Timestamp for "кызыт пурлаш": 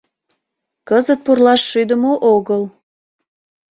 0.87-1.61